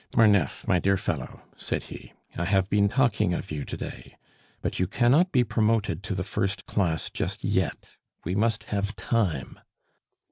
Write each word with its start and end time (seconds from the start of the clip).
"Marneffe, 0.15 0.67
my 0.67 0.79
dear 0.79 0.97
fellow," 0.97 1.43
said 1.55 1.83
he, 1.83 2.11
"I 2.35 2.45
have 2.45 2.71
been 2.71 2.89
talking 2.89 3.35
of 3.35 3.51
you 3.51 3.63
to 3.65 3.77
day. 3.77 4.17
But 4.63 4.79
you 4.79 4.87
cannot 4.87 5.31
be 5.31 5.43
promoted 5.43 6.01
to 6.05 6.15
the 6.15 6.23
first 6.23 6.65
class 6.65 7.11
just 7.11 7.43
yet. 7.43 7.91
We 8.25 8.33
must 8.33 8.63
have 8.63 8.95
time." 8.95 9.59